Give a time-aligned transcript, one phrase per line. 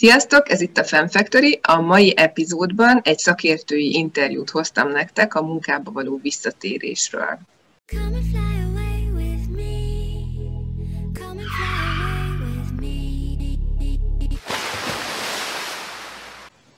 [0.00, 1.60] Sziasztok, ez itt a Factory.
[1.62, 7.38] A mai epizódban egy szakértői interjút hoztam nektek a munkába való visszatérésről.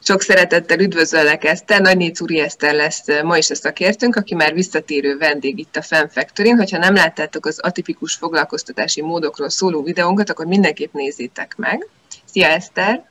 [0.00, 5.16] Sok szeretettel üdvözöllek Eszter, Nagy Úri Eszter lesz ma is a szakértőnk, aki már visszatérő
[5.16, 6.57] vendég itt a Fem Factory-n.
[6.57, 11.89] Hogyha nem láttátok az atipikus foglalkoztatási módokról szóló videónkat, akkor mindenképp nézzétek meg.
[12.25, 13.11] Szia Eszter!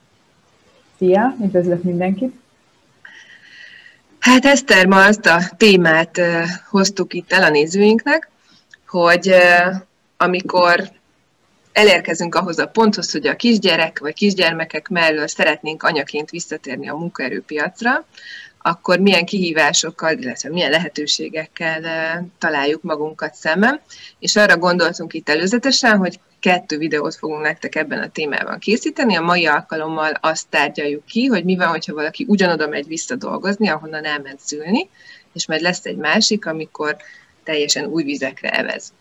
[1.02, 2.34] Szia, üdvözlök mindenkit!
[4.18, 6.20] Hát Eszter, ma azt a témát
[6.70, 8.30] hoztuk itt el a nézőinknek,
[8.86, 9.34] hogy
[10.16, 10.90] amikor
[11.72, 18.04] elérkezünk ahhoz a ponthoz, hogy a kisgyerek vagy kisgyermekek mellől szeretnénk anyaként visszatérni a munkaerőpiacra,
[18.58, 21.80] akkor milyen kihívásokkal, illetve milyen lehetőségekkel
[22.38, 23.80] találjuk magunkat szemben.
[24.18, 29.16] És arra gondoltunk itt előzetesen, hogy kettő videót fogunk nektek ebben a témában készíteni.
[29.16, 33.68] A mai alkalommal azt tárgyaljuk ki, hogy mi van, hogyha valaki ugyanoda megy vissza dolgozni,
[33.68, 34.88] ahonnan elment szülni,
[35.32, 36.96] és majd lesz egy másik, amikor
[37.44, 38.92] teljesen új vizekre evez.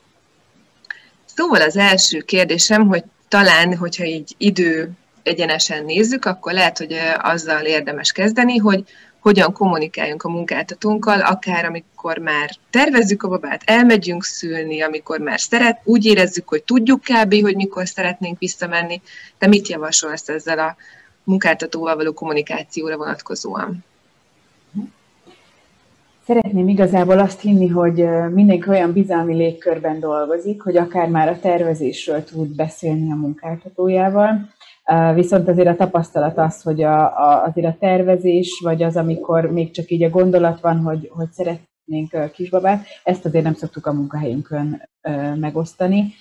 [1.25, 4.91] Szóval az első kérdésem, hogy talán, hogyha így idő
[5.23, 8.83] egyenesen nézzük, akkor lehet, hogy azzal érdemes kezdeni, hogy
[9.21, 15.81] hogyan kommunikáljunk a munkáltatónkkal, akár amikor már tervezzük a babát, elmegyünk szülni, amikor már szeret,
[15.83, 19.01] úgy érezzük, hogy tudjuk kb., hogy mikor szeretnénk visszamenni.
[19.39, 20.75] De mit javasolsz ezzel a
[21.23, 23.83] munkáltatóval való kommunikációra vonatkozóan?
[26.25, 32.23] Szeretném igazából azt hinni, hogy mindenki olyan bizalmi légkörben dolgozik, hogy akár már a tervezésről
[32.23, 34.49] tud beszélni a munkáltatójával,
[35.13, 39.71] Viszont azért a tapasztalat az, hogy a, a, azért a tervezés, vagy az, amikor még
[39.71, 44.89] csak így a gondolat van, hogy, hogy szeretnénk kisbabát, ezt azért nem szoktuk a munkahelyünkön
[45.35, 46.13] megosztani.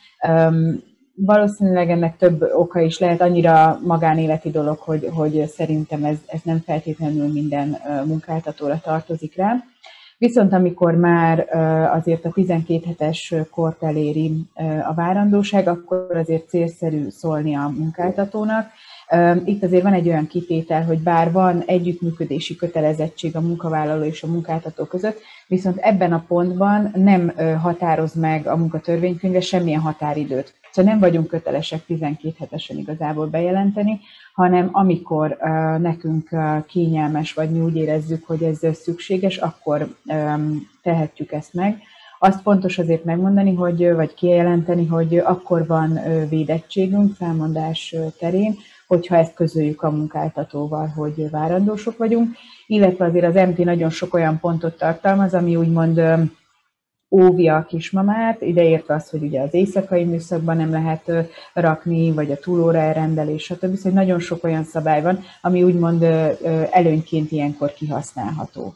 [1.15, 6.59] Valószínűleg ennek több oka is lehet, annyira magánéleti dolog, hogy, hogy szerintem ez, ez nem
[6.59, 7.77] feltétlenül minden
[8.07, 9.57] munkáltatóra tartozik rá.
[10.21, 11.47] Viszont amikor már
[11.93, 14.33] azért a 12 hetes kort eléri
[14.89, 18.71] a várandóság, akkor azért célszerű szólni a munkáltatónak.
[19.45, 24.27] Itt azért van egy olyan kitétel, hogy bár van együttműködési kötelezettség a munkavállaló és a
[24.27, 27.33] munkáltató között, viszont ebben a pontban nem
[27.63, 30.60] határoz meg a munkatörvénykönyve semmilyen határidőt.
[30.73, 34.01] Szóval nem vagyunk kötelesek 12 hetesen igazából bejelenteni,
[34.35, 35.37] hanem amikor
[35.79, 36.29] nekünk
[36.67, 39.95] kényelmes, vagy mi úgy érezzük, hogy ez szükséges, akkor
[40.83, 41.83] tehetjük ezt meg.
[42.19, 48.55] Azt fontos azért megmondani, hogy, vagy kijelenteni, hogy akkor van védettségünk felmondás terén,
[48.87, 54.39] hogyha ezt közöljük a munkáltatóval, hogy várandósok vagyunk, illetve azért az MT nagyon sok olyan
[54.41, 56.01] pontot tartalmaz, ami úgymond
[57.11, 61.13] óvja a kismamát, ideértve az, hogy ugye az éjszakai műszakban nem lehet
[61.55, 63.75] rakni, vagy a túlóra elrendelés, stb.
[63.75, 66.03] Szóval nagyon sok olyan szabály van, ami úgymond
[66.71, 68.75] előnyként ilyenkor kihasználható.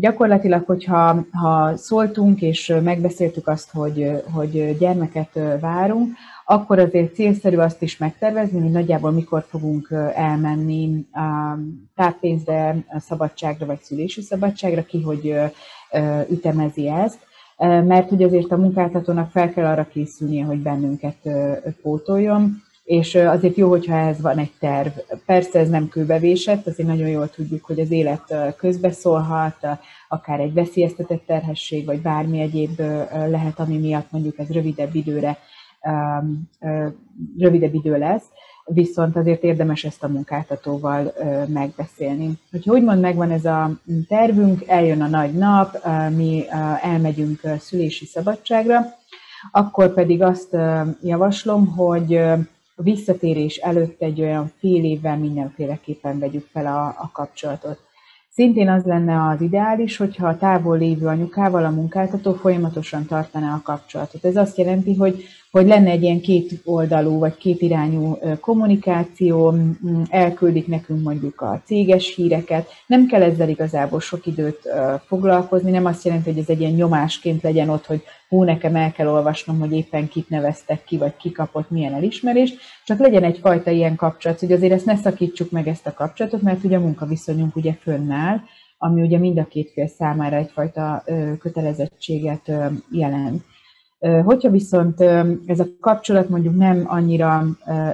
[0.00, 6.12] Gyakorlatilag, hogyha ha szóltunk és megbeszéltük azt, hogy, hogy gyermeket várunk,
[6.44, 11.06] akkor azért célszerű azt is megtervezni, hogy nagyjából mikor fogunk elmenni
[11.94, 15.34] táppénzre, szabadságra vagy szülési szabadságra, ki hogy
[16.30, 17.18] ütemezi ezt,
[17.58, 21.16] mert hogy azért a munkáltatónak fel kell arra készülnie, hogy bennünket
[21.82, 24.88] pótoljon, és azért jó, hogyha ehhez van egy terv.
[25.26, 29.66] Persze ez nem kőbevésett, azért nagyon jól tudjuk, hogy az élet közbeszólhat,
[30.08, 32.78] akár egy veszélyeztetett terhesség, vagy bármi egyéb
[33.10, 35.38] lehet, ami miatt mondjuk ez rövidebb időre,
[37.38, 38.24] rövidebb idő lesz,
[38.68, 41.12] viszont azért érdemes ezt a munkáltatóval
[41.48, 42.32] megbeszélni.
[42.50, 43.70] Hogy úgymond megvan ez a
[44.08, 45.78] tervünk, eljön a nagy nap,
[46.16, 46.44] mi
[46.82, 48.80] elmegyünk szülési szabadságra,
[49.50, 50.56] akkor pedig azt
[51.02, 52.16] javaslom, hogy
[52.76, 57.78] a visszatérés előtt egy olyan fél évvel mindenféleképpen vegyük fel a, a kapcsolatot.
[58.30, 63.62] Szintén az lenne az ideális, hogyha a távol lévő anyukával a munkáltató folyamatosan tartaná a
[63.62, 64.24] kapcsolatot.
[64.24, 69.54] Ez azt jelenti, hogy hogy lenne egy ilyen két oldalú vagy két irányú kommunikáció,
[70.08, 74.68] elküldik nekünk mondjuk a céges híreket, nem kell ezzel igazából sok időt
[75.06, 78.92] foglalkozni, nem azt jelenti, hogy ez egy ilyen nyomásként legyen ott, hogy hú, nekem el
[78.92, 83.70] kell olvasnom, hogy éppen kit neveztek ki, vagy ki kapott milyen elismerést, csak legyen egyfajta
[83.70, 87.56] ilyen kapcsolat, hogy azért ezt ne szakítsuk meg ezt a kapcsolatot, mert ugye a munkaviszonyunk
[87.56, 88.36] ugye fönnáll,
[88.78, 91.04] ami ugye mind a két fél számára egyfajta
[91.38, 92.52] kötelezettséget
[92.90, 93.44] jelent.
[93.98, 95.00] Hogyha viszont
[95.46, 97.44] ez a kapcsolat mondjuk nem annyira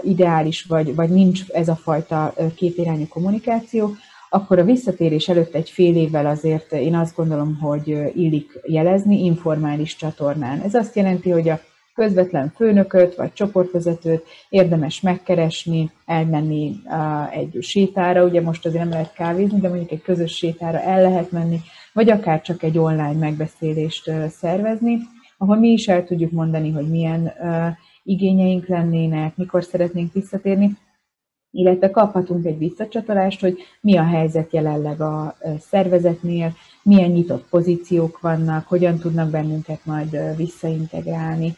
[0.03, 3.91] ideális, vagy, vagy nincs ez a fajta kétirányú kommunikáció,
[4.31, 9.97] akkor a visszatérés előtt egy fél évvel azért én azt gondolom, hogy illik jelezni informális
[9.97, 10.61] csatornán.
[10.61, 11.61] Ez azt jelenti, hogy a
[11.95, 16.77] közvetlen főnököt vagy csoportvezetőt érdemes megkeresni, elmenni
[17.31, 21.31] egy sétára, ugye most azért nem lehet kávézni, de mondjuk egy közös sétára el lehet
[21.31, 21.61] menni,
[21.93, 24.99] vagy akár csak egy online megbeszélést szervezni,
[25.45, 27.33] ahol mi is el tudjuk mondani, hogy milyen
[28.03, 30.77] igényeink lennének, mikor szeretnénk visszatérni,
[31.51, 36.53] illetve kaphatunk egy visszacsatolást, hogy mi a helyzet jelenleg a szervezetnél,
[36.83, 41.55] milyen nyitott pozíciók vannak, hogyan tudnak bennünket majd visszaintegrálni.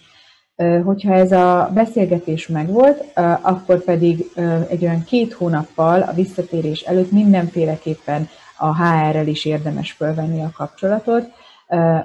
[0.84, 3.04] Hogyha ez a beszélgetés megvolt,
[3.42, 4.24] akkor pedig
[4.68, 8.28] egy olyan két hónappal a visszatérés előtt mindenféleképpen
[8.58, 11.44] a HR-rel is érdemes fölvenni a kapcsolatot,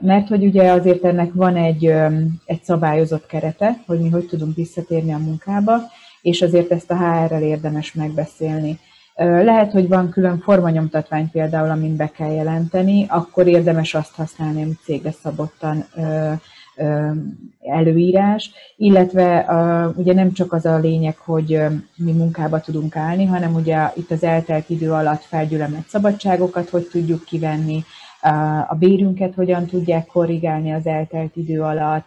[0.02, 1.86] mert hogy ugye azért ennek van egy,
[2.46, 5.78] egy szabályozott kerete, hogy mi hogy tudunk visszatérni a munkába,
[6.22, 8.80] és azért ezt a HR-rel érdemes megbeszélni.
[9.16, 14.80] Lehet, hogy van külön formanyomtatvány például, amin be kell jelenteni, akkor érdemes azt használni, amit
[14.84, 15.86] cégre szabottan
[17.62, 19.46] előírás, illetve
[19.96, 21.62] ugye nem csak az a lényeg, hogy
[21.96, 27.24] mi munkába tudunk állni, hanem ugye itt az eltelt idő alatt felgyülemlett szabadságokat hogy tudjuk
[27.24, 27.84] kivenni,
[28.68, 32.06] a bérünket hogyan tudják korrigálni az eltelt idő alatt,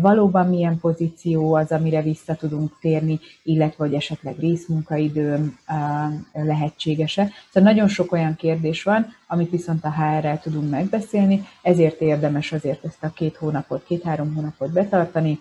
[0.00, 5.52] valóban milyen pozíció az, amire vissza tudunk térni, illetve hogy esetleg részmunkaidő
[6.32, 7.30] lehetséges-e.
[7.52, 12.84] Szóval nagyon sok olyan kérdés van, amit viszont a HR-rel tudunk megbeszélni, ezért érdemes azért
[12.84, 15.40] ezt a két hónapot, két-három hónapot betartani,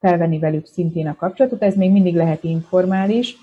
[0.00, 3.36] felvenni velük szintén a kapcsolatot, ez még mindig lehet informális,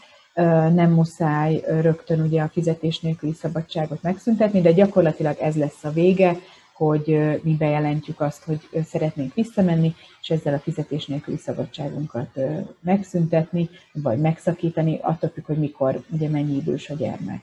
[0.73, 6.37] nem muszáj rögtön ugye a fizetés nélküli szabadságot megszüntetni, de gyakorlatilag ez lesz a vége,
[6.73, 12.39] hogy mi bejelentjük azt, hogy szeretnénk visszamenni, és ezzel a fizetés nélküli szabadságunkat
[12.81, 17.41] megszüntetni, vagy megszakítani, attól függ, hogy mikor, ugye mennyi idős a gyermek.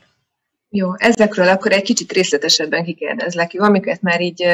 [0.69, 4.47] Jó, ezekről akkor egy kicsit részletesebben kikérdezlek, jó, amiket már így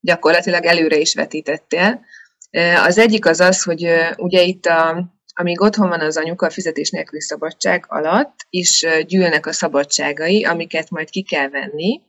[0.00, 2.00] gyakorlatilag előre is vetítettél.
[2.86, 5.04] Az egyik az az, hogy ugye itt a,
[5.34, 10.90] amíg otthon van az anyuka a fizetés nélküli szabadság alatt, is gyűlnek a szabadságai, amiket
[10.90, 12.00] majd ki kell venni,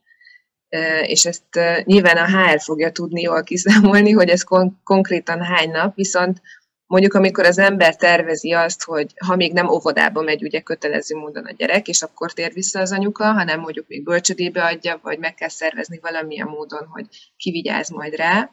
[1.01, 5.95] és ezt nyilván a HR fogja tudni jól kiszámolni, hogy ez kon- konkrétan hány nap,
[5.95, 6.41] viszont
[6.85, 11.45] mondjuk amikor az ember tervezi azt, hogy ha még nem óvodába megy ugye kötelező módon
[11.45, 15.33] a gyerek, és akkor tér vissza az anyuka, hanem mondjuk még bölcsödébe adja, vagy meg
[15.33, 17.05] kell szervezni valamilyen módon, hogy
[17.37, 18.51] kivigyáz majd rá,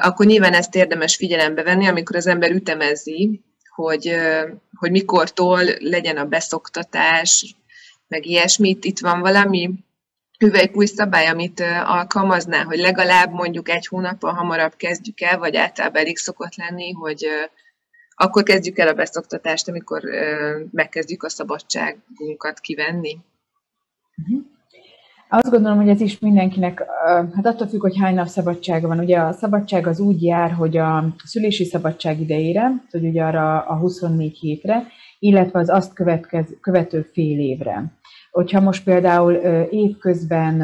[0.00, 3.44] akkor nyilván ezt érdemes figyelembe venni, amikor az ember ütemezi,
[3.76, 4.16] hogy,
[4.76, 7.56] hogy mikortól legyen a beszoktatás,
[8.08, 8.84] meg ilyesmit.
[8.84, 9.70] Itt van valami
[10.38, 16.16] hüvelykúj szabály, amit alkalmazná, hogy legalább mondjuk egy hónappal hamarabb kezdjük el, vagy általában elég
[16.16, 17.26] szokott lenni, hogy
[18.14, 20.02] akkor kezdjük el a beszoktatást, amikor
[20.70, 23.18] megkezdjük a szabadságunkat kivenni.
[24.16, 24.45] Uh-huh.
[25.28, 26.84] Azt gondolom, hogy ez is mindenkinek,
[27.34, 28.98] hát attól függ, hogy hány nap szabadsága van.
[28.98, 33.76] Ugye a szabadság az úgy jár, hogy a szülési szabadság idejére, hogy ugye arra a
[33.76, 34.86] 24 hétre,
[35.18, 37.84] illetve az azt következ, követő fél évre.
[38.30, 39.32] Hogyha most például
[39.70, 40.54] évközben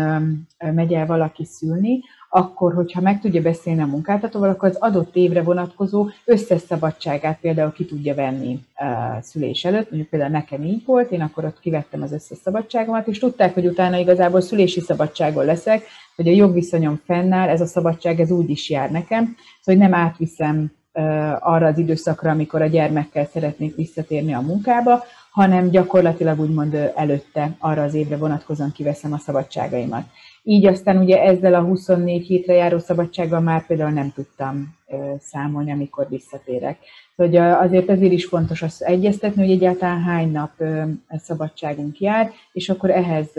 [0.58, 2.00] megy el valaki szülni,
[2.34, 7.72] akkor, hogyha meg tudja beszélni a munkáltatóval, akkor az adott évre vonatkozó összes szabadságát például
[7.72, 9.88] ki tudja venni uh, szülés előtt.
[9.88, 13.66] Mondjuk például nekem így volt, én akkor ott kivettem az összes szabadságomat, és tudták, hogy
[13.66, 15.82] utána igazából szülési szabadságon leszek,
[16.16, 19.34] hogy a jogviszonyom fennáll, ez a szabadság, ez úgy is jár nekem, szóval
[19.64, 20.72] hogy nem átviszem
[21.40, 27.82] arra az időszakra, amikor a gyermekkel szeretnék visszatérni a munkába, hanem gyakorlatilag úgymond előtte arra
[27.82, 30.04] az évre vonatkozóan kiveszem a szabadságaimat.
[30.44, 34.74] Így aztán ugye ezzel a 24 hétre járó szabadsággal már például nem tudtam
[35.18, 36.78] számolni, amikor visszatérek.
[37.16, 40.50] Hogy azért ezért is fontos azt egyeztetni, hogy egyáltalán hány nap
[41.08, 43.30] szabadságunk jár, és akkor ehhez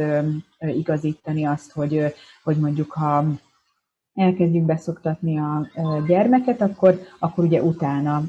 [0.60, 3.26] igazítani azt, hogy, hogy mondjuk ha
[4.16, 5.68] elkezdjük beszoktatni a
[6.08, 8.24] gyermeket, akkor, akkor ugye utána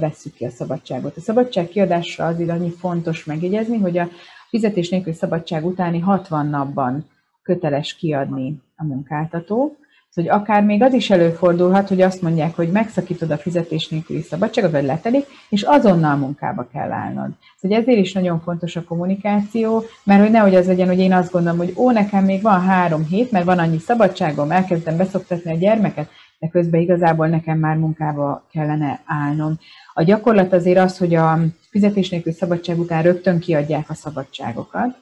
[0.00, 1.16] vesszük ki a szabadságot.
[1.16, 4.08] A szabadság kiadásra azért annyi fontos megjegyezni, hogy a
[4.48, 7.04] fizetés nélkül szabadság utáni 60 napban
[7.42, 9.76] köteles kiadni a munkáltató,
[10.12, 14.20] Szóval, hogy akár még az is előfordulhat, hogy azt mondják, hogy megszakítod a fizetés nélküli
[14.20, 17.30] szabadságot, vagy letelik, és azonnal munkába kell állnod.
[17.58, 21.32] Szóval ezért is nagyon fontos a kommunikáció, mert hogy nehogy az legyen, hogy én azt
[21.32, 25.58] gondolom, hogy ó, nekem még van három hét, mert van annyi szabadságom, elkezdtem beszoktatni a
[25.58, 29.58] gyermeket, de közben igazából nekem már munkába kellene állnom.
[29.94, 31.38] A gyakorlat azért az, hogy a
[31.70, 34.96] fizetés nélküli szabadság után rögtön kiadják a szabadságokat,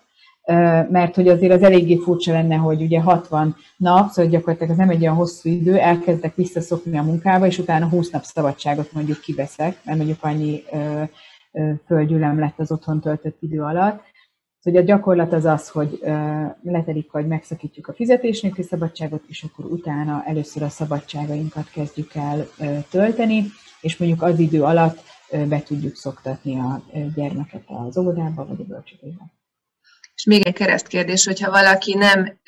[0.91, 4.91] mert hogy azért az eléggé furcsa lenne, hogy ugye 60 nap, szóval gyakorlatilag ez nem
[4.91, 9.79] egy olyan hosszú idő, elkezdek visszaszokni a munkába, és utána 20 nap szabadságot mondjuk kiveszek,
[9.85, 10.63] mert mondjuk annyi
[11.87, 14.03] földgyűlem lett az otthon töltött idő alatt.
[14.61, 16.01] Szóval a gyakorlat az az, hogy
[16.63, 22.47] letelik, vagy megszakítjuk a fizetés szabadságot, és akkor utána először a szabadságainkat kezdjük el
[22.91, 23.45] tölteni.
[23.81, 24.99] és mondjuk az idő alatt
[25.49, 26.83] be tudjuk szoktatni a
[27.15, 29.38] gyermeket az óvodába vagy a bölcsődébe.
[30.19, 32.39] És még egy keresztkérdés, hogyha valaki nem,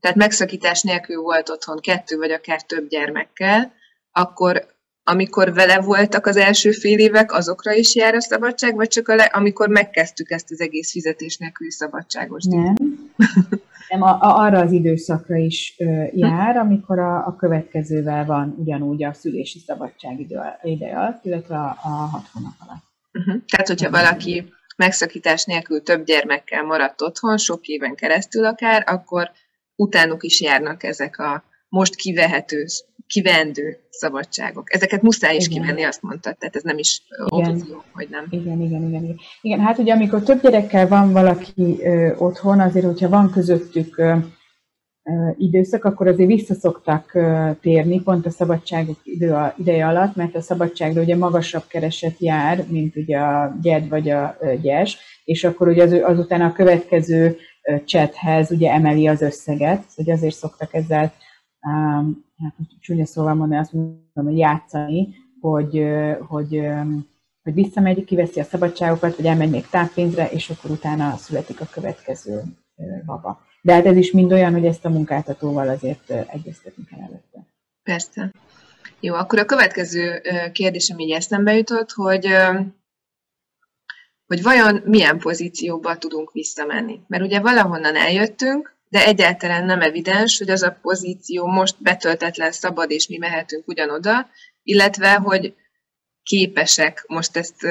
[0.00, 3.72] tehát megszakítás nélkül volt otthon kettő vagy akár több gyermekkel,
[4.12, 4.66] akkor
[5.04, 9.14] amikor vele voltak az első fél évek, azokra is jár a szabadság, vagy csak a
[9.14, 12.74] le, amikor megkezdtük ezt az egész fizetés nélküli szabadságos Nem.
[13.88, 19.04] Nem, a, a, arra az időszakra is ö, jár, amikor a, a következővel van ugyanúgy
[19.04, 22.82] a szülési szabadság idő, ide alatt, illetve a, a hat hónap alatt.
[23.12, 23.42] Uh-huh.
[23.46, 29.30] Tehát, hogyha valaki megszakítás nélkül több gyermekkel maradt otthon, sok éven keresztül akár, akkor
[29.76, 32.64] utánuk is járnak ezek a most kivehető,
[33.06, 34.74] kivendő szabadságok.
[34.74, 35.60] Ezeket muszáj is igen.
[35.60, 38.26] kivenni, azt mondtad, tehát ez nem is opció, hogy nem.
[38.30, 39.20] Igen, igen, igen, igen.
[39.40, 44.16] Igen, hát ugye amikor több gyerekkel van valaki ö, otthon, azért, hogyha van közöttük ö,
[45.36, 47.18] időszak, akkor azért visszaszoktak
[47.60, 52.96] térni pont a szabadságok idő, ideje alatt, mert a szabadságra ugye magasabb kereset jár, mint
[52.96, 57.36] ugye a gyed vagy a gyes, és akkor ugye az, azután a következő
[57.84, 61.12] chathez ugye emeli az összeget, hogy azért szoktak ezzel
[62.38, 65.82] hát csúnya szóval mondani, azt mondom, hogy játszani, hogy,
[66.28, 66.62] hogy,
[67.42, 72.42] hogy visszamegy, kiveszi a szabadságokat, vagy elmegy még távpénzre, és akkor utána születik a következő
[73.04, 73.46] baba.
[73.62, 77.46] De hát ez is mind olyan, hogy ezt a munkáltatóval azért egyeztetni kell előtte.
[77.82, 78.32] Persze.
[79.00, 82.26] Jó, akkor a következő kérdésem így eszembe jutott, hogy
[84.26, 87.00] hogy vajon milyen pozícióba tudunk visszamenni.
[87.06, 92.90] Mert ugye valahonnan eljöttünk, de egyáltalán nem evidens, hogy az a pozíció most betöltetlen szabad,
[92.90, 94.28] és mi mehetünk ugyanoda,
[94.62, 95.54] illetve, hogy
[96.22, 97.66] képesek, most ezt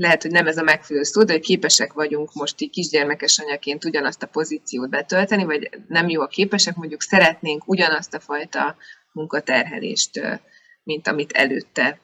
[0.00, 3.84] lehet, hogy nem ez a megfelelő szó, de hogy képesek vagyunk most így kisgyermekes anyaként
[3.84, 8.76] ugyanazt a pozíciót betölteni, vagy nem jó a képesek, mondjuk szeretnénk ugyanazt a fajta
[9.12, 10.40] munkaterhelést,
[10.82, 12.00] mint amit előtte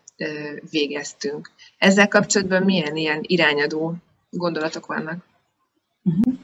[0.71, 1.51] végeztünk.
[1.79, 3.95] Ezzel kapcsolatban milyen ilyen irányadó
[4.31, 5.25] gondolatok vannak?
[6.03, 6.35] Uh-huh.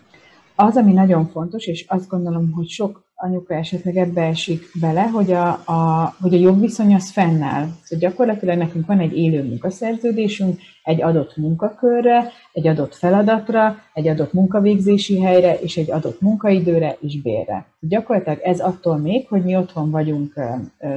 [0.62, 5.32] Az, ami nagyon fontos, és azt gondolom, hogy sok anyuka esetleg ebbe esik bele, hogy
[5.32, 7.66] a, a, hogy a jogviszony az fennáll.
[7.82, 14.32] Szóval gyakorlatilag nekünk van egy élő munkaszerződésünk egy adott munkakörre, egy adott feladatra, egy adott
[14.32, 17.66] munkavégzési helyre, és egy adott munkaidőre és bérre.
[17.80, 20.34] Gyakorlatilag ez attól még, hogy mi otthon vagyunk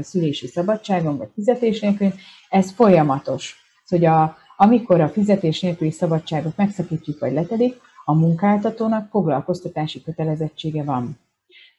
[0.02, 2.14] szülési szabadságon, vagy fizetés nélkül,
[2.50, 3.56] ez folyamatos.
[3.86, 11.20] Szóval a, amikor a fizetés nélküli szabadságot megszakítjuk vagy letedik, a munkáltatónak foglalkoztatási kötelezettsége van.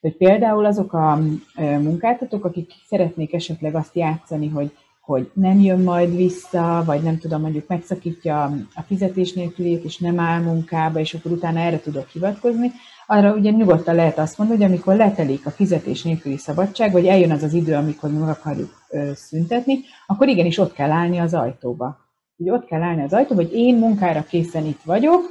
[0.01, 1.19] Hogy például azok a
[1.57, 7.41] munkáltatók, akik szeretnék esetleg azt játszani, hogy, hogy nem jön majd vissza, vagy nem tudom,
[7.41, 8.43] mondjuk megszakítja
[8.75, 12.71] a fizetés nélkülét, és nem áll munkába, és akkor utána erre tudok hivatkozni,
[13.07, 17.31] arra ugye nyugodtan lehet azt mondani, hogy amikor letelik a fizetés nélküli szabadság, vagy eljön
[17.31, 18.71] az az idő, amikor meg akarjuk
[19.15, 21.99] szüntetni, akkor igenis ott kell állni az ajtóba.
[22.37, 25.23] Úgy ott kell állni az ajtóba, hogy én munkára készen itt vagyok,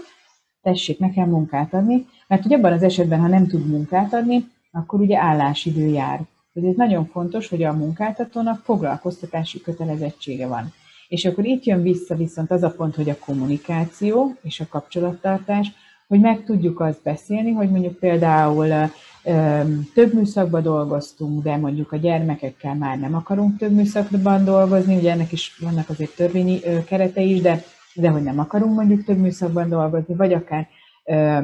[0.66, 5.00] tessék nekem munkát adni, mert ugye abban az esetben, ha nem tud munkát adni, akkor
[5.00, 6.22] ugye állásidő jár.
[6.54, 10.74] Ez nagyon fontos, hogy a munkáltatónak foglalkoztatási kötelezettsége van.
[11.08, 15.72] És akkor itt jön vissza viszont az a pont, hogy a kommunikáció és a kapcsolattartás,
[16.08, 18.90] hogy meg tudjuk azt beszélni, hogy mondjuk például
[19.94, 25.32] több műszakban dolgoztunk, de mondjuk a gyermekekkel már nem akarunk több műszakban dolgozni, ugye ennek
[25.32, 27.64] is vannak azért törvényi keretei is, de
[27.96, 30.68] de hogy nem akarunk mondjuk több műszakban dolgozni, vagy akár
[31.06, 31.40] ö,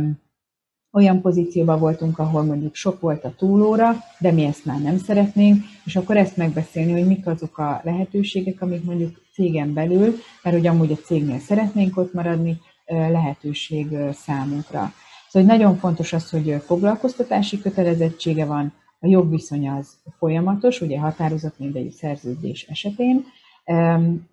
[0.92, 5.64] olyan pozícióban voltunk, ahol mondjuk sok volt a túlóra, de mi ezt már nem szeretnénk,
[5.86, 10.68] és akkor ezt megbeszélni, hogy mik azok a lehetőségek, amik mondjuk cégen belül, mert hogy
[10.68, 14.94] amúgy a cégnél szeretnénk ott maradni, lehetőség számunkra.
[15.30, 21.90] Szóval nagyon fontos az, hogy foglalkoztatási kötelezettsége van, a jogviszony az folyamatos, ugye határozat mindegyű
[21.90, 23.26] szerződés esetén,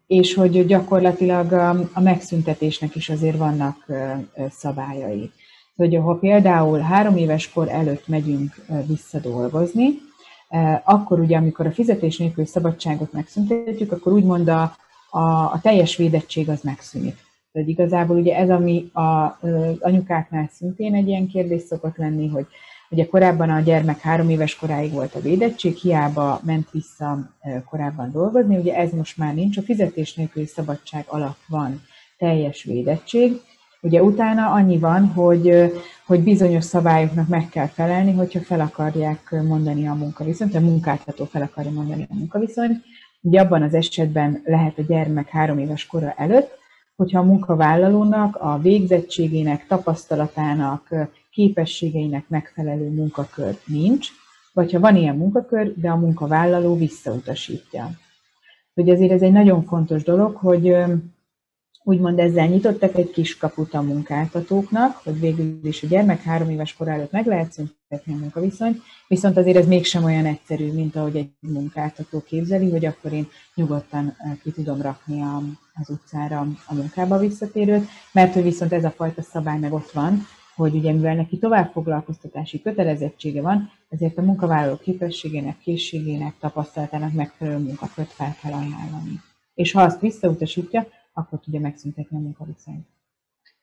[0.06, 1.52] és hogy gyakorlatilag
[1.92, 3.86] a megszüntetésnek is azért vannak
[4.50, 5.30] szabályai.
[5.76, 8.54] Hogy ha például három éves kor előtt megyünk
[8.86, 9.88] visszadolgozni,
[10.84, 14.76] akkor ugye, amikor a fizetés nélkül szabadságot megszüntetjük, akkor úgymond a,
[15.10, 15.20] a,
[15.52, 17.16] a teljes védettség az megszűnik.
[17.52, 19.38] Tehát igazából ugye ez, ami a
[19.80, 22.46] anyukáknál szintén egy ilyen kérdés szokott lenni, hogy
[22.90, 27.30] Ugye korábban a gyermek három éves koráig volt a védettség, hiába ment vissza
[27.68, 31.82] korábban dolgozni, ugye ez most már nincs, a fizetés nélküli szabadság alatt van
[32.18, 33.40] teljes védettség,
[33.80, 35.72] Ugye utána annyi van, hogy,
[36.06, 41.42] hogy bizonyos szabályoknak meg kell felelni, hogyha fel akarják mondani a munkaviszonyt, a munkáltató fel
[41.42, 42.84] akarja mondani a munkaviszonyt.
[43.20, 46.50] Ugye abban az esetben lehet a gyermek három éves kora előtt,
[46.96, 50.88] hogyha a munkavállalónak a végzettségének, tapasztalatának,
[51.38, 54.08] képességeinek megfelelő munkakör nincs,
[54.52, 57.90] vagy ha van ilyen munkakör, de a munkavállaló visszautasítja.
[58.74, 60.76] hogy azért ez egy nagyon fontos dolog, hogy
[61.84, 66.74] úgymond ezzel nyitottak egy kis kaput a munkáltatóknak, hogy végül is a gyermek három éves
[66.74, 71.16] kor előtt meg lehet szüntetni a munkaviszonyt, viszont azért ez mégsem olyan egyszerű, mint ahogy
[71.16, 75.22] egy munkáltató képzeli, hogy akkor én nyugodtan ki tudom rakni
[75.74, 80.26] az utcára a munkába visszatérőt, mert hogy viszont ez a fajta szabály meg ott van,
[80.58, 88.12] hogy ugye mivel neki továbbfoglalkoztatási kötelezettsége van, ezért a munkavállaló képességének, készségének, tapasztalatának megfelelő munkakört
[88.12, 89.20] fel kell ajánlani.
[89.54, 92.86] És ha azt visszautasítja, akkor tudja megszüntetni a munkaviszonyt.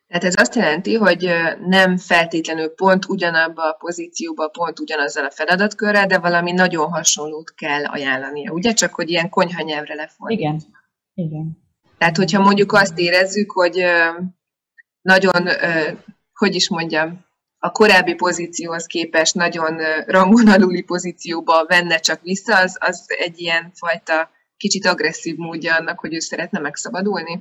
[0.08, 1.30] Tehát ez azt jelenti, hogy
[1.68, 7.86] nem feltétlenül pont ugyanabba a pozícióba, pont ugyanazzal a feladatkörrel, de valami nagyon hasonlót kell
[7.86, 8.74] ajánlania, ugye?
[8.74, 10.40] Csak hogy ilyen konyha nyelvre lefordít.
[10.40, 10.62] Igen,
[11.14, 11.58] igen.
[11.98, 13.84] Tehát, hogyha mondjuk azt érezzük, hogy
[15.02, 15.48] nagyon,
[16.36, 17.26] hogy is mondjam,
[17.60, 23.72] a korábbi pozícióhoz képest nagyon rangon aluli pozícióba venne csak vissza, az, az egy ilyen
[23.74, 27.40] fajta kicsit agresszív módja annak, hogy ő szeretne megszabadulni?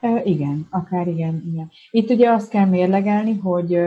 [0.00, 1.70] E, igen, akár igen, igen.
[1.90, 3.78] Itt ugye azt kell mérlegelni, hogy,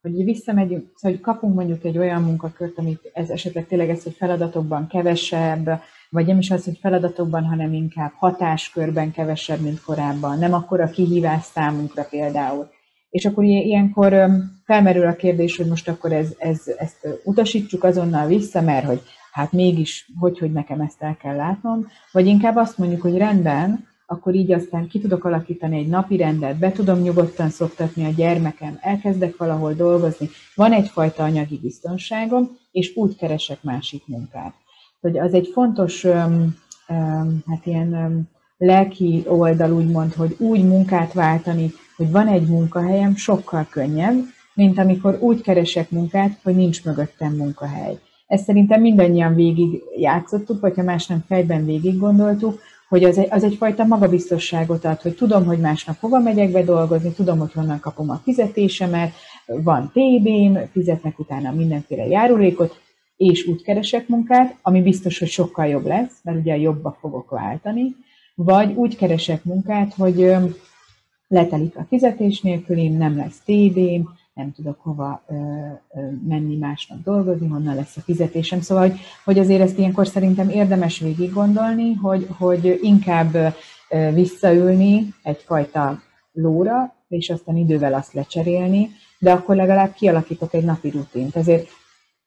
[0.00, 4.14] hogy visszamegyünk, szóval hogy kapunk mondjuk egy olyan munkakört, amit ez esetleg tényleg ez, hogy
[4.14, 10.38] feladatokban kevesebb, vagy nem is az, hogy feladatokban, hanem inkább hatáskörben kevesebb, mint korábban.
[10.38, 12.70] Nem akkor a kihívás számunkra például.
[13.12, 14.26] És akkor ilyenkor
[14.64, 19.02] felmerül a kérdés, hogy most akkor ez, ez, ezt utasítsuk azonnal vissza, mert hogy
[19.32, 23.86] hát mégis, hogy, hogy nekem ezt el kell látnom, vagy inkább azt mondjuk, hogy rendben,
[24.06, 28.78] akkor így aztán ki tudok alakítani egy napi rendet, be tudom nyugodtan szoktatni a gyermekem,
[28.80, 34.54] elkezdek valahol dolgozni, van egyfajta anyagi biztonságom, és úgy keresek másik munkát.
[35.00, 36.06] Hogy az egy fontos,
[37.46, 38.22] hát ilyen
[38.62, 44.16] lelki oldal úgymond, hogy úgy munkát váltani, hogy van egy munkahelyem, sokkal könnyebb,
[44.54, 47.98] mint amikor úgy keresek munkát, hogy nincs mögöttem munkahely.
[48.26, 53.28] Ezt szerintem mindannyian végig játszottuk, vagy ha más nem fejben végig gondoltuk, hogy az, egy,
[53.30, 57.80] az egyfajta magabiztosságot ad, hogy tudom, hogy másnap hova megyek be dolgozni, tudom, hogy honnan
[57.80, 59.12] kapom a fizetésemet,
[59.46, 62.80] van TB-m, fizetnek utána mindenféle járulékot,
[63.16, 67.94] és úgy keresek munkát, ami biztos, hogy sokkal jobb lesz, mert ugye jobba fogok váltani,
[68.34, 70.34] vagy úgy keresek munkát, hogy
[71.28, 77.48] letelik a fizetés nélkül, nem lesz TB-m, nem tudok hova ö, ö, menni másnap dolgozni,
[77.48, 78.60] honnan lesz a fizetésem.
[78.60, 85.14] Szóval, hogy, hogy azért ezt ilyenkor szerintem érdemes végig gondolni, hogy, hogy inkább ö, visszaülni
[85.22, 91.36] egyfajta lóra, és aztán idővel azt lecserélni, de akkor legalább kialakítok egy napi rutint.
[91.36, 91.68] Ezért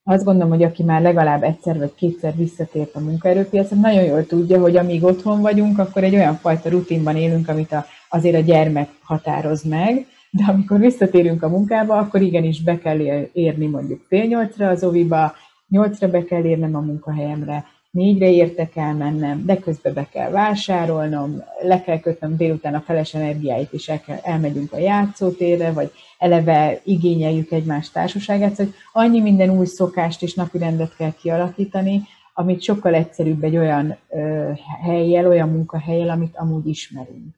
[0.08, 4.60] azt gondolom, hogy aki már legalább egyszer vagy kétszer visszatért a munkaerőpiacra, nagyon jól tudja,
[4.60, 8.90] hogy amíg otthon vagyunk, akkor egy olyan fajta rutinban élünk, amit a, azért a gyermek
[9.04, 13.00] határoz meg, de amikor visszatérünk a munkába, akkor igenis be kell
[13.34, 15.34] érni mondjuk fél nyolcra az oviba,
[15.68, 21.44] nyolcra be kell érnem a munkahelyemre, négyre értek el mennem, de közben be kell vásárolnom,
[21.62, 26.82] le kell kötnöm délután a feles energiáit, és el kell, elmegyünk a játszótérre, vagy eleve
[26.84, 32.02] igényeljük egymás társaságát, hogy annyi minden új szokást és napirendet kell kialakítani,
[32.34, 34.52] amit sokkal egyszerűbb egy olyan ö,
[34.84, 37.36] helyjel, olyan munkahelyjel, amit amúgy ismerünk.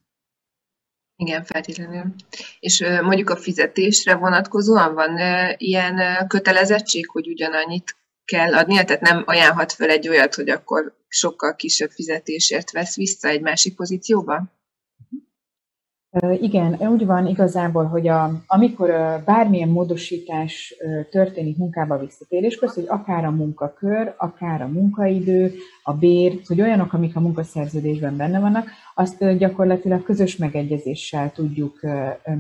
[1.16, 2.14] Igen, feltétlenül.
[2.60, 5.18] És mondjuk a fizetésre vonatkozóan van
[5.58, 7.97] ilyen kötelezettség, hogy ugyanannyit
[8.28, 13.28] kell adnia, tehát nem ajánlhat fel egy olyat, hogy akkor sokkal kisebb fizetésért vesz vissza
[13.28, 14.44] egy másik pozícióba?
[16.40, 18.90] Igen, úgy van igazából, hogy a, amikor
[19.26, 20.76] bármilyen módosítás
[21.10, 27.16] történik munkába visszatéréskor, hogy akár a munkakör, akár a munkaidő, a bér, hogy olyanok, amik
[27.16, 31.80] a munkaszerződésben benne vannak, azt gyakorlatilag közös megegyezéssel tudjuk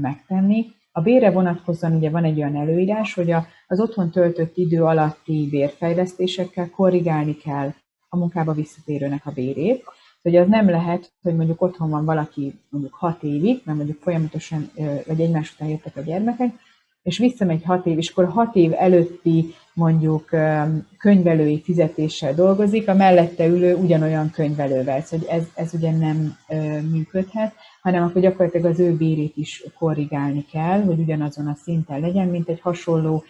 [0.01, 0.65] megtenni.
[0.97, 3.33] A bérre vonatkozóan ugye van egy olyan előírás, hogy
[3.67, 7.73] az otthon töltött idő alatti bérfejlesztésekkel korrigálni kell
[8.09, 9.83] a munkába visszatérőnek a bérét,
[10.21, 14.71] hogy az nem lehet, hogy mondjuk otthon van valaki mondjuk hat évig, mert mondjuk folyamatosan,
[15.07, 16.53] vagy egymás után jöttek a gyermekek,
[17.01, 20.29] és visszamegy hat év, és akkor hat év előtti mondjuk
[20.97, 25.01] könyvelői fizetéssel dolgozik, a mellette ülő ugyanolyan könyvelővel.
[25.01, 26.37] Szóval ez, ez ugye nem
[26.91, 32.27] működhet, hanem akkor gyakorlatilag az ő bérét is korrigálni kell, hogy ugyanazon a szinten legyen,
[32.27, 33.23] mint egy hasonló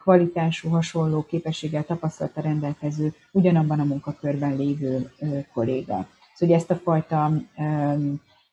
[0.00, 5.10] kvalitású, hasonló képességgel, tapasztalata rendelkező, ugyanabban a munkakörben lévő
[5.52, 6.06] kolléga.
[6.34, 7.32] Szóval ezt a fajta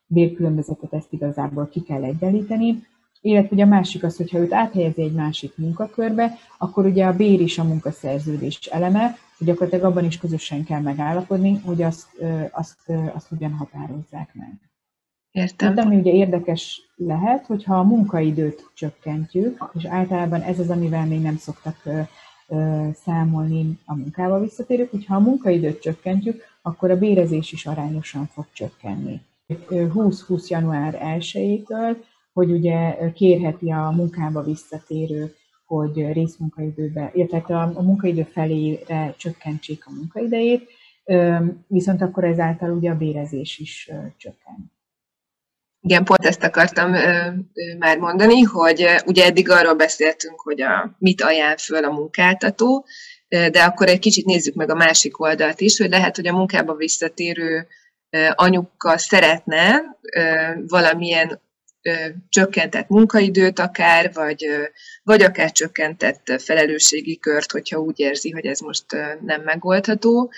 [0.08, 2.84] bérkülönbözetet ezt igazából ki kell egyenlíteni,
[3.26, 7.42] illetve ugye a másik az, hogyha őt áthelyezi egy másik munkakörbe, akkor ugye a bér
[7.42, 12.08] is a munkaszerződés eleme, hogy gyakorlatilag abban is közösen kell megállapodni, hogy azt,
[12.52, 14.60] azt, azt hogyan határozzák meg.
[15.32, 15.72] Értem.
[15.72, 21.22] Itt, ami ugye érdekes lehet, hogyha a munkaidőt csökkentjük, és általában ez az, amivel még
[21.22, 21.84] nem szoktak
[22.94, 29.22] számolni a munkába visszatérők, hogyha a munkaidőt csökkentjük, akkor a bérezés is arányosan fog csökkenni.
[29.70, 31.96] 20-20 január 1-től,
[32.36, 40.70] hogy ugye kérheti a munkába visszatérő, hogy részmunkaidőbe, illetve a munkaidő felére csökkentsék a munkaidejét,
[41.68, 44.72] viszont akkor ezáltal ugye a bérezés is csökken.
[45.82, 46.92] Igen, pont ezt akartam
[47.80, 52.86] már mondani, hogy ugye eddig arról beszéltünk, hogy a, mit ajánl föl a munkáltató,
[53.28, 56.76] de akkor egy kicsit nézzük meg a másik oldalt is, hogy lehet, hogy a munkába
[56.76, 57.68] visszatérő
[58.10, 59.82] ö, anyuka szeretne
[60.68, 61.44] valamilyen
[62.30, 64.46] csökkentett munkaidőt akár, vagy,
[65.04, 68.86] vagy akár csökkentett felelősségi kört, hogyha úgy érzi, hogy ez most
[69.26, 70.32] nem megoldható,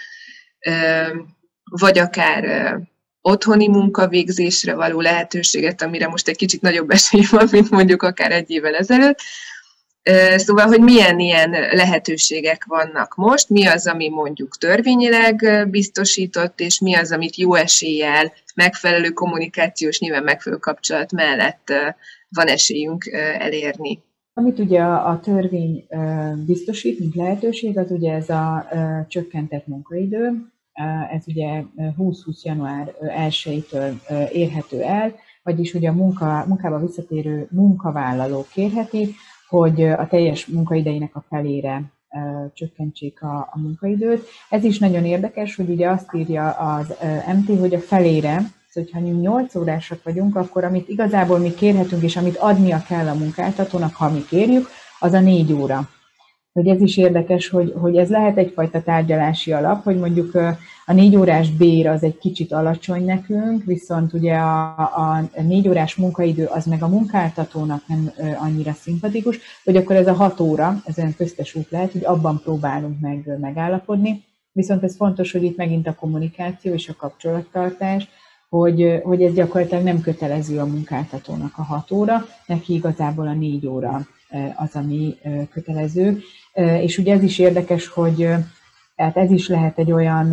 [1.63, 2.75] vagy akár
[3.21, 8.49] otthoni munkavégzésre való lehetőséget, amire most egy kicsit nagyobb esély van, mint mondjuk akár egy
[8.49, 9.19] évvel ezelőtt.
[10.35, 16.95] Szóval, hogy milyen ilyen lehetőségek vannak most, mi az, ami mondjuk törvényileg biztosított, és mi
[16.95, 21.73] az, amit jó eséllyel, megfelelő kommunikációs, nyilván megfelelő kapcsolat mellett
[22.29, 23.05] van esélyünk
[23.39, 23.99] elérni.
[24.33, 25.87] Amit ugye a törvény
[26.45, 28.67] biztosít, mint lehetőség, az ugye ez a
[29.07, 30.31] csökkentett munkaidő,
[31.11, 33.93] ez ugye 20-20 január 1-től
[34.31, 39.15] érhető el, vagyis hogy a munka, munkába visszatérő munkavállaló kérheti,
[39.47, 41.83] hogy a teljes munkaidejének a felére
[42.53, 44.27] csökkentsék a, a munkaidőt.
[44.49, 46.93] Ez is nagyon érdekes, hogy ugye azt írja az
[47.37, 52.15] MT, hogy a felére, szóval ha 8 órásak vagyunk, akkor amit igazából mi kérhetünk, és
[52.15, 54.67] amit adnia kell a munkáltatónak, ha mi kérjük,
[54.99, 55.89] az a 4 óra
[56.57, 60.35] hogy ez is érdekes, hogy, hogy ez lehet egyfajta tárgyalási alap, hogy mondjuk
[60.85, 65.95] a négy órás bér az egy kicsit alacsony nekünk, viszont ugye a, a négy órás
[65.95, 70.97] munkaidő az meg a munkáltatónak nem annyira szimpatikus, hogy akkor ez a hat óra, ez
[70.97, 75.87] olyan köztes út lehet, hogy abban próbálunk meg megállapodni, viszont ez fontos, hogy itt megint
[75.87, 78.07] a kommunikáció és a kapcsolattartás,
[78.49, 83.67] hogy, hogy ez gyakorlatilag nem kötelező a munkáltatónak a hat óra, neki igazából a négy
[83.67, 84.07] óra
[84.55, 85.17] az, ami
[85.51, 86.19] kötelező.
[86.57, 88.29] És ugye ez is érdekes, hogy
[88.95, 90.29] tehát ez is lehet egy olyan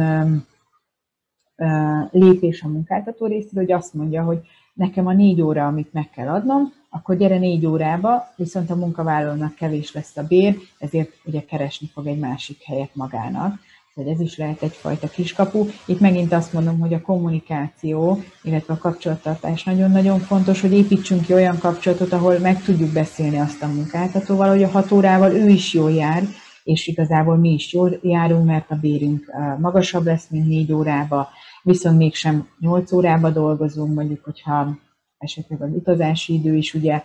[2.11, 4.41] lépés a munkáltató részéről, hogy azt mondja, hogy
[4.75, 9.55] nekem a négy óra, amit meg kell adnom, akkor gyere négy órába, viszont a munkavállalónak
[9.55, 13.59] kevés lesz a bér, ezért ugye keresni fog egy másik helyet magának
[13.95, 15.67] hogy ez is lehet egyfajta kiskapu.
[15.87, 21.33] Itt megint azt mondom, hogy a kommunikáció, illetve a kapcsolattartás nagyon-nagyon fontos, hogy építsünk ki
[21.33, 25.73] olyan kapcsolatot, ahol meg tudjuk beszélni azt a munkáltatóval, hogy a hat órával ő is
[25.73, 26.23] jól jár,
[26.65, 29.25] és igazából mi is jól járunk, mert a bérünk
[29.59, 31.29] magasabb lesz, mint négy órába,
[31.63, 34.79] viszont mégsem nyolc órába dolgozunk, mondjuk, hogyha
[35.19, 37.03] esetleg az utazási idő is ugye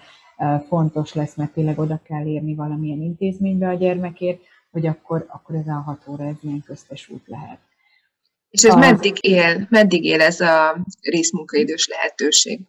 [0.67, 4.39] fontos lesz, mert tényleg oda kell érni valamilyen intézménybe a gyermekért,
[4.71, 7.60] hogy akkor, akkor ez a hat óra ez ilyen köztes út lehet.
[8.49, 8.77] És ez a...
[8.77, 12.60] meddig él, meddig él ez a részmunkaidős lehetőség?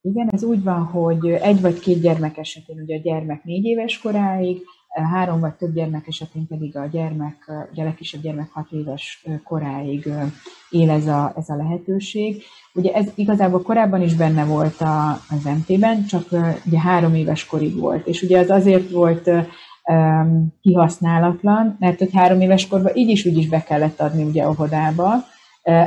[0.00, 3.98] Igen, ez úgy van, hogy egy vagy két gyermek esetén ugye a gyermek négy éves
[3.98, 4.62] koráig,
[5.02, 7.36] három vagy több gyermek esetén pedig a gyermek,
[7.72, 10.08] ugye a legkisebb gyermek hat éves koráig
[10.70, 12.42] él ez a, ez a lehetőség.
[12.74, 16.28] Ugye ez igazából korábban is benne volt a, az MT-ben, csak
[16.66, 19.30] ugye három éves korig volt, és ugye az azért volt
[20.60, 25.12] kihasználatlan, mert hogy három éves korban így is úgy is be kellett adni ugye óvodába,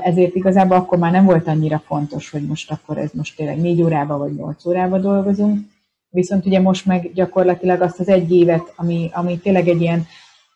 [0.03, 3.81] ezért igazából akkor már nem volt annyira fontos, hogy most akkor ez most tényleg négy
[3.81, 5.59] órába vagy nyolc órába dolgozunk,
[6.09, 10.05] viszont ugye most meg gyakorlatilag azt az egy évet, ami, ami tényleg egy ilyen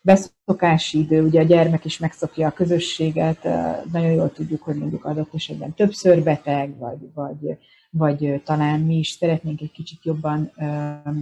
[0.02, 3.44] beszokási idő, ugye a gyermek is megszokja a közösséget,
[3.92, 7.56] nagyon jól tudjuk, hogy mondjuk adott esetben többször beteg, vagy, vagy
[7.94, 10.50] vagy talán mi is szeretnénk egy kicsit jobban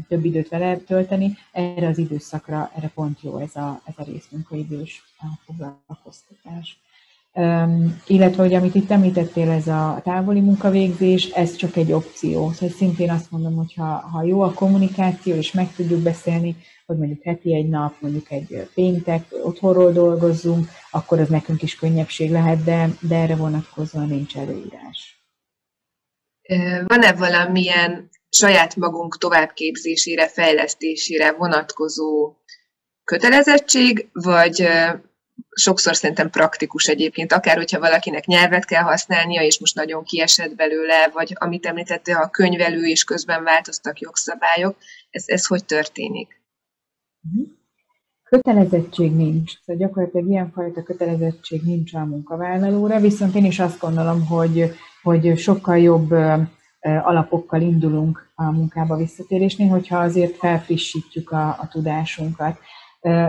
[0.09, 5.03] több időt vele tölteni, erre az időszakra, erre pont jó ez a, ez a részmunkaidős
[5.45, 6.79] foglalkoztatás.
[7.35, 12.51] Um, illetve, hogy amit itt említettél, ez a távoli munkavégzés, ez csak egy opció.
[12.51, 16.57] Szóval szintén azt mondom, hogy ha, ha jó a kommunikáció, és meg tudjuk beszélni,
[16.87, 22.31] hogy mondjuk heti egy nap, mondjuk egy péntek, otthonról dolgozzunk, akkor az nekünk is könnyebbség
[22.31, 24.90] lehet, de, de erre vonatkozóan nincs előírás.
[26.87, 32.35] Van-e valamilyen saját magunk továbbképzésére, fejlesztésére vonatkozó
[33.05, 34.69] kötelezettség, vagy
[35.51, 41.09] sokszor szerintem praktikus egyébként, akár hogyha valakinek nyelvet kell használnia, és most nagyon kiesett belőle,
[41.13, 44.77] vagy amit említette, a könyvelő, és közben változtak jogszabályok,
[45.11, 46.41] ez, ez hogy történik?
[47.21, 47.60] Mhm.
[48.31, 54.73] Kötelezettség nincs, szóval gyakorlatilag ilyenfajta kötelezettség nincs a munkavállalóra, viszont én is azt gondolom, hogy
[55.03, 56.11] hogy sokkal jobb
[56.81, 62.59] alapokkal indulunk a munkába visszatérésnél, hogyha azért felfrissítjük a, a tudásunkat.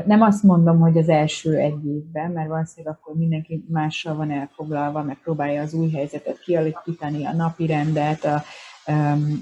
[0.06, 5.04] Nem azt mondom, hogy az első egy évben, mert valószínűleg akkor mindenki mással van elfoglalva,
[5.04, 8.44] meg próbálja az új helyzetet kialakítani, a napi rendet, a,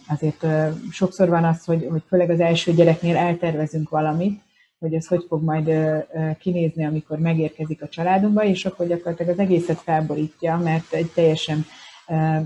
[0.08, 0.46] azért
[0.92, 4.42] sokszor van az, hogy, hogy főleg az első gyereknél eltervezünk valamit,
[4.80, 5.72] hogy ez hogy fog majd
[6.40, 11.66] kinézni, amikor megérkezik a családunkba, és akkor gyakorlatilag az egészet felborítja, mert egy teljesen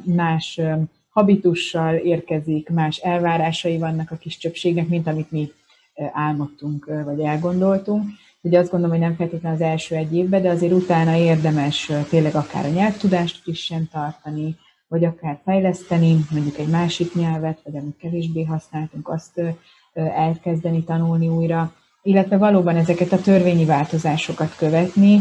[0.03, 0.61] más
[1.09, 5.51] habitussal érkezik, más elvárásai vannak a kis csöpségnek, mint amit mi
[6.13, 8.03] álmodtunk, vagy elgondoltunk.
[8.41, 12.35] Ugye azt gondolom, hogy nem feltétlenül az első egy évben, de azért utána érdemes tényleg
[12.35, 14.55] akár a nyelvtudást sem tartani,
[14.87, 19.41] vagy akár fejleszteni, mondjuk egy másik nyelvet, vagy amit kevésbé használtunk, azt
[19.93, 25.19] elkezdeni tanulni újra, illetve valóban ezeket a törvényi változásokat követni,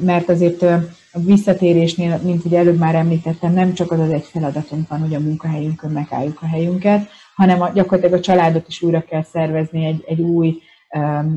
[0.00, 4.88] mert azért a visszatérésnél, mint ugye előbb már említettem, nem csak az az egy feladatunk
[4.88, 9.22] van, hogy a munkahelyünkön megálljuk a helyünket, hanem a, gyakorlatilag a családot is újra kell
[9.22, 10.58] szervezni egy, egy új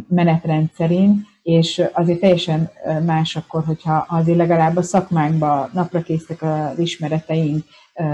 [0.07, 2.69] menetrend szerint, és azért teljesen
[3.05, 7.63] más akkor, hogyha azért legalább a szakmánkban napra készek az ismereteink,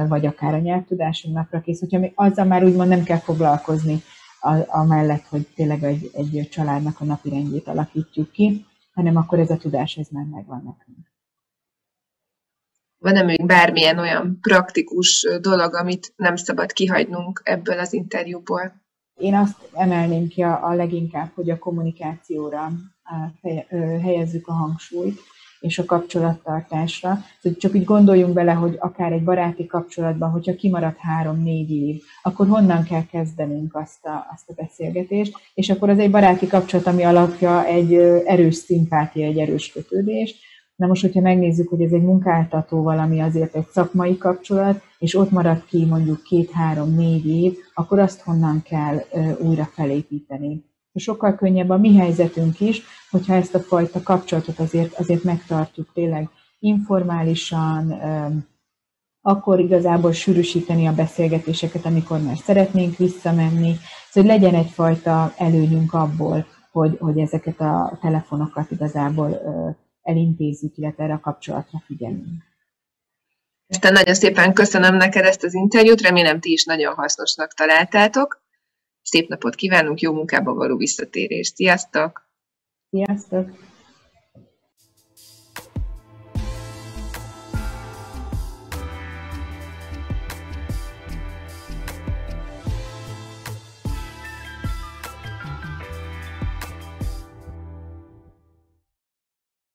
[0.07, 4.03] vagy akár a nyelvtudásunk napra kész, hogyha még azzal már úgymond nem kell foglalkozni,
[4.67, 9.57] amellett, hogy tényleg egy, egy családnak a napi rendjét alakítjuk ki, hanem akkor ez a
[9.57, 11.13] tudás ez már megvan nekünk.
[12.97, 18.83] Van-e még bármilyen olyan praktikus dolog, amit nem szabad kihagynunk ebből az interjúból?
[19.15, 22.71] Én azt emelném ki a, a leginkább, hogy a kommunikációra
[24.01, 25.19] helyezzük a hangsúlyt,
[25.65, 27.17] és a kapcsolattartásra.
[27.41, 32.47] Szóval csak így gondoljunk bele, hogy akár egy baráti kapcsolatban, hogyha kimarad három-négy év, akkor
[32.47, 37.03] honnan kell kezdenünk azt a, azt a beszélgetést, és akkor az egy baráti kapcsolat, ami
[37.03, 37.93] alapja egy
[38.25, 40.35] erős szimpátia, egy erős kötődés.
[40.75, 45.31] Na most, hogyha megnézzük, hogy ez egy munkáltató valami azért egy szakmai kapcsolat, és ott
[45.31, 48.97] marad ki mondjuk két-három-négy év, akkor azt honnan kell
[49.39, 50.63] újra felépíteni
[50.99, 56.29] sokkal könnyebb a mi helyzetünk is, hogyha ezt a fajta kapcsolatot azért, azért megtartjuk tényleg
[56.59, 57.99] informálisan,
[59.21, 63.75] akkor igazából sűrűsíteni a beszélgetéseket, amikor már szeretnénk visszamenni,
[64.09, 69.41] szóval hogy legyen egyfajta előnyünk abból, hogy, hogy ezeket a telefonokat igazából
[70.01, 72.43] elintézzük, illetve erre a kapcsolatra figyelünk.
[73.67, 78.44] Isten nagyon szépen köszönöm neked ezt az interjút, remélem ti is nagyon hasznosnak találtátok.
[79.07, 81.55] Szép napot kívánunk, jó munkába való visszatérést.
[81.55, 82.29] Sziasztok!
[82.89, 83.49] Sziasztok!